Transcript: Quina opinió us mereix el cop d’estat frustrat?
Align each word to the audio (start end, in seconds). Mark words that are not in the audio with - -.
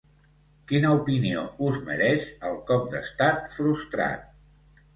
Quina 0.71 0.93
opinió 0.99 1.43
us 1.67 1.77
mereix 1.91 2.27
el 2.51 2.59
cop 2.73 2.89
d’estat 2.97 3.47
frustrat? 3.61 4.29